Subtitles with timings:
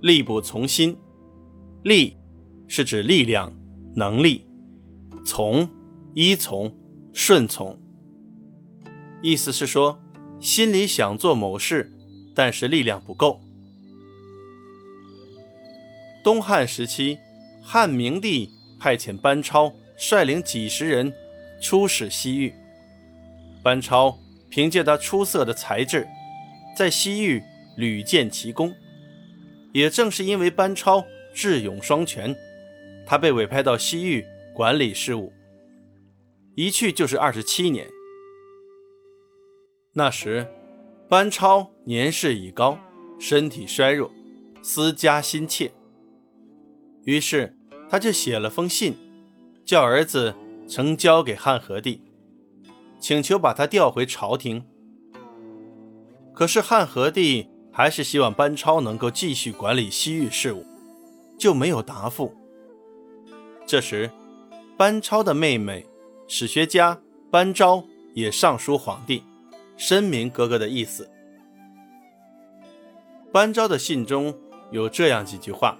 [0.00, 0.96] 力不从心，
[1.82, 2.16] 力
[2.66, 3.52] 是指力量、
[3.94, 4.46] 能力，
[5.26, 5.68] 从
[6.14, 6.74] 依从、
[7.12, 7.78] 顺从。
[9.22, 10.00] 意思是说，
[10.40, 11.92] 心里想做某事，
[12.34, 13.40] 但是力量不够。
[16.24, 17.18] 东汉时期，
[17.62, 21.12] 汉明帝派遣班超率领几十人
[21.60, 22.54] 出使西域。
[23.62, 26.08] 班超凭借他出色的才智，
[26.74, 27.42] 在西域
[27.76, 28.72] 屡建奇功。
[29.72, 32.36] 也正是因为班超智勇双全，
[33.06, 34.24] 他被委派到西域
[34.54, 35.32] 管理事务，
[36.56, 37.86] 一去就是二十七年。
[39.92, 40.46] 那时，
[41.08, 42.78] 班超年事已高，
[43.18, 44.10] 身体衰弱，
[44.62, 45.72] 思家心切。
[47.04, 47.56] 于是，
[47.88, 48.96] 他就写了封信，
[49.64, 50.34] 叫儿子
[50.68, 52.02] 呈交给汉和帝，
[53.00, 54.64] 请求把他调回朝廷。
[56.32, 60.64] 可是汉和帝还是希望班超能够继续管理西域事务，
[61.38, 62.34] 就没有答复。
[63.66, 64.10] 这时，
[64.76, 65.86] 班超的妹妹
[66.26, 69.22] 史学家班昭也上书皇帝，
[69.76, 71.08] 申明哥哥的意思。
[73.32, 74.36] 班昭的信中
[74.72, 75.78] 有这样几句话。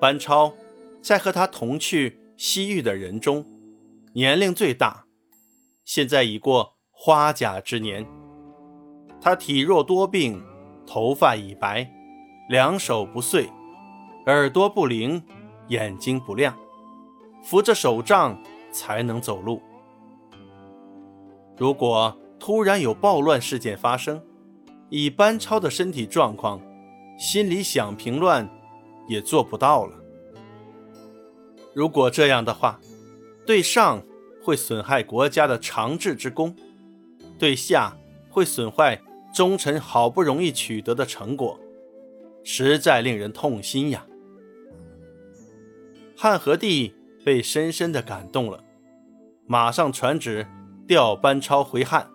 [0.00, 0.54] 班超
[1.02, 3.44] 在和他同去西域的人中，
[4.12, 5.06] 年龄最大，
[5.84, 8.06] 现在已过花甲之年。
[9.20, 10.42] 他体弱多病，
[10.86, 11.90] 头发已白，
[12.48, 13.48] 两手不遂，
[14.26, 15.22] 耳朵不灵，
[15.68, 16.56] 眼睛不亮，
[17.42, 19.60] 扶着手杖才能走路。
[21.56, 24.22] 如果突然有暴乱事件发生，
[24.88, 26.60] 以班超的身体状况，
[27.18, 28.48] 心里想平乱。
[29.10, 29.96] 也做不到了。
[31.72, 32.78] 如果这样的话，
[33.46, 34.02] 对上
[34.44, 36.54] 会损害国家的长治之功，
[37.38, 37.96] 对下
[38.28, 39.00] 会损坏
[39.38, 41.60] 忠臣好不容易取得的成果，
[42.42, 44.04] 实在令人痛心呀。
[46.16, 46.92] 汉和帝
[47.24, 48.64] 被深深的感动了，
[49.46, 50.44] 马上传旨
[50.88, 52.10] 调班超回汉。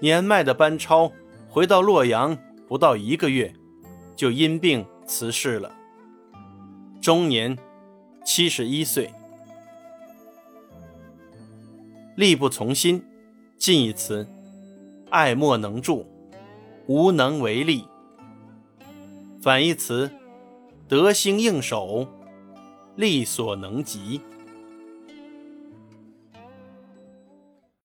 [0.00, 1.12] 年迈的班超
[1.48, 3.54] 回到洛阳不到一个月，
[4.16, 4.84] 就因病。
[5.06, 5.72] 辞世了，
[7.00, 7.56] 终年
[8.24, 9.10] 七十一岁。
[12.16, 13.04] 力不从心，
[13.56, 14.28] 近义词：
[15.10, 16.06] 爱莫能助，
[16.86, 17.84] 无能为力。
[19.40, 20.10] 反义词：
[20.88, 22.06] 得心应手，
[22.96, 24.20] 力所能及。